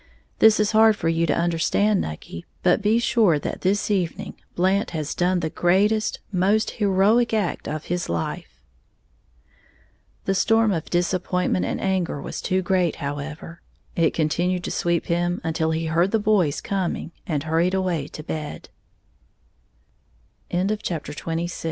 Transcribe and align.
This 0.39 0.59
is 0.59 0.71
hard 0.71 0.95
for 0.95 1.09
you 1.09 1.27
to 1.27 1.37
understand, 1.37 2.01
Nucky; 2.01 2.43
but 2.63 2.81
be 2.81 2.97
sure 2.97 3.37
that 3.37 3.61
this 3.61 3.91
evening 3.91 4.33
Blant 4.55 4.89
has 4.97 5.13
done 5.13 5.41
the 5.41 5.51
greatest, 5.51 6.19
most 6.31 6.71
heroic 6.71 7.35
act 7.35 7.67
of 7.67 7.85
his 7.85 8.09
life." 8.09 8.63
The 10.25 10.33
storm 10.33 10.71
of 10.71 10.89
disappointment 10.89 11.65
and 11.67 11.79
anger 11.79 12.19
was 12.19 12.41
too 12.41 12.63
great, 12.63 12.95
however; 12.95 13.61
it 13.95 14.15
continued 14.15 14.63
to 14.63 14.71
sweep 14.71 15.05
him 15.05 15.39
until 15.43 15.69
he 15.69 15.85
heard 15.85 16.09
the 16.09 16.17
boys 16.17 16.61
co 16.61 16.87